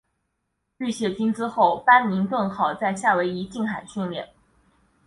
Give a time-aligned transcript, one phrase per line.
[0.91, 4.27] 卸载军资后班宁顿号在夏威夷近海训练。